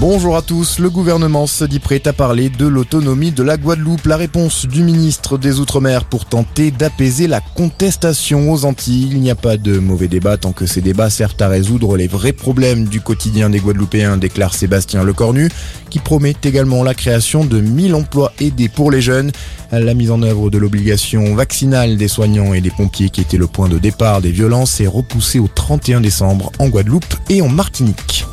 [0.00, 4.06] Bonjour à tous, le gouvernement se dit prêt à parler de l'autonomie de la Guadeloupe.
[4.06, 9.08] La réponse du ministre des Outre-mer pour tenter d'apaiser la contestation aux Antilles.
[9.10, 12.06] Il n'y a pas de mauvais débat tant que ces débats servent à résoudre les
[12.06, 15.48] vrais problèmes du quotidien des Guadeloupéens, déclare Sébastien Lecornu,
[15.90, 19.32] qui promet également la création de 1000 emplois aidés pour les jeunes.
[19.72, 23.48] La mise en œuvre de l'obligation vaccinale des soignants et des pompiers qui était le
[23.48, 28.27] point de départ des violences est repoussée au 31 décembre en Guadeloupe et en Martinique.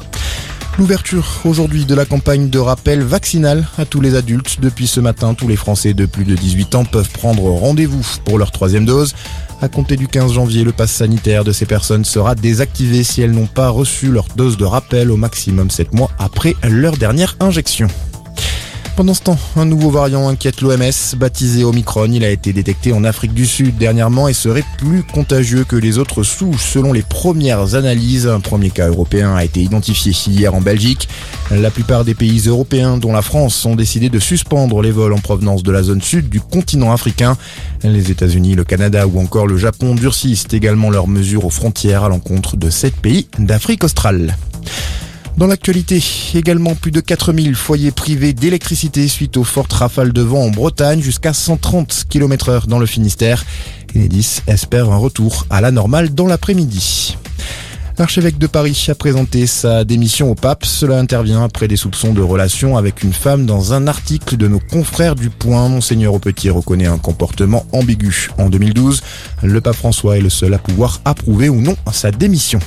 [0.77, 4.59] L'ouverture aujourd'hui de la campagne de rappel vaccinal à tous les adultes.
[4.59, 8.37] Depuis ce matin, tous les Français de plus de 18 ans peuvent prendre rendez-vous pour
[8.37, 9.15] leur troisième dose.
[9.61, 13.31] À compter du 15 janvier, le pass sanitaire de ces personnes sera désactivé si elles
[13.31, 17.87] n'ont pas reçu leur dose de rappel au maximum 7 mois après leur dernière injection.
[18.95, 21.17] Pendant ce temps, un nouveau variant inquiète l'OMS.
[21.17, 25.65] Baptisé Omicron, il a été détecté en Afrique du Sud dernièrement et serait plus contagieux
[25.65, 28.25] que les autres souches selon les premières analyses.
[28.25, 31.09] Un premier cas européen a été identifié hier en Belgique.
[31.51, 35.19] La plupart des pays européens, dont la France, ont décidé de suspendre les vols en
[35.19, 37.35] provenance de la zone sud du continent africain.
[37.83, 42.09] Les États-Unis, le Canada ou encore le Japon durcissent également leurs mesures aux frontières à
[42.09, 44.37] l'encontre de sept pays d'Afrique australe.
[45.37, 46.01] Dans l'actualité,
[46.33, 51.01] également plus de 4000 foyers privés d'électricité suite aux fortes rafales de vent en Bretagne
[51.01, 53.43] jusqu'à 130 km heure dans le Finistère.
[53.93, 57.17] Enedis espère un retour à la normale dans l'après-midi.
[57.97, 60.63] L'archevêque de Paris a présenté sa démission au pape.
[60.63, 64.59] Cela intervient après des soupçons de relation avec une femme dans un article de nos
[64.59, 65.67] confrères du Point.
[65.67, 68.29] Monseigneur au Petit reconnaît un comportement ambigu.
[68.37, 69.01] En 2012,
[69.43, 72.59] le pape François est le seul à pouvoir approuver ou non sa démission.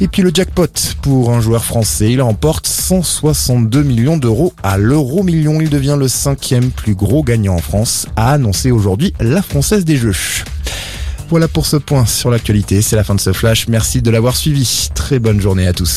[0.00, 0.66] Et puis le jackpot
[1.02, 5.60] pour un joueur français, il remporte 162 millions d'euros à l'euro million.
[5.60, 9.96] Il devient le cinquième plus gros gagnant en France, a annoncé aujourd'hui la Française des
[9.96, 10.14] Jeux.
[11.30, 13.68] Voilà pour ce point sur l'actualité, c'est la fin de ce flash.
[13.68, 14.88] Merci de l'avoir suivi.
[14.94, 15.96] Très bonne journée à tous.